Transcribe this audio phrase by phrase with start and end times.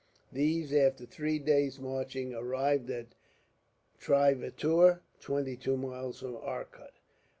[0.33, 3.13] These, after three days' marching, arrived at
[3.99, 6.93] Trivatoor, twenty two miles from Arcot.